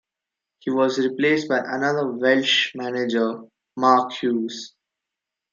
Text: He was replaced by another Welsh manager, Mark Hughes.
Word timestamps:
He 0.57 0.71
was 0.71 0.97
replaced 0.97 1.47
by 1.47 1.59
another 1.63 2.11
Welsh 2.13 2.73
manager, 2.73 3.41
Mark 3.77 4.13
Hughes. 4.13 4.73